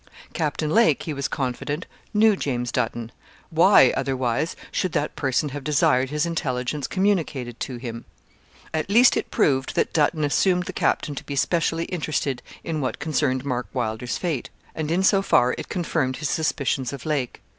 [0.33, 3.11] Captain Lake, he was confident, knew James Dutton
[3.51, 8.05] why, otherwise, should that person have desired his intelligence communicated to him.
[8.73, 12.97] At least it proved that Dutton assumed the captain to be specially interested in what
[12.97, 17.41] concerned Mark Wylder's fate; and in so far it confirmed his suspicions of Lake.